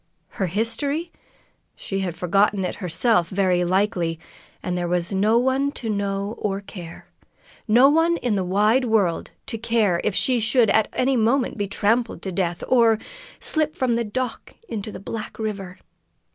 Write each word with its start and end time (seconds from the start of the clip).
Her 0.41 0.47
history? 0.47 1.11
She 1.75 1.99
had 1.99 2.15
forgotten 2.15 2.65
it 2.65 2.73
herself, 2.81 3.29
very 3.29 3.63
likely, 3.63 4.19
and 4.63 4.75
there 4.75 4.87
was 4.87 5.13
no 5.13 5.37
one 5.37 5.71
to 5.73 5.91
know 5.91 6.33
or 6.39 6.59
care 6.59 7.07
no 7.67 7.87
one 7.87 8.17
in 8.17 8.33
the 8.33 8.43
wide 8.43 8.85
world 8.85 9.29
to 9.45 9.59
care 9.59 10.01
if 10.03 10.15
she 10.15 10.39
should 10.39 10.71
at 10.71 10.87
any 10.93 11.15
moment 11.15 11.55
be 11.55 11.67
trampled 11.67 12.23
to 12.23 12.31
death, 12.31 12.63
or 12.67 12.97
slip 13.39 13.75
from 13.75 13.93
the 13.93 14.03
dock 14.03 14.55
into 14.67 14.91
the 14.91 14.99
black 14.99 15.37
river. 15.37 15.77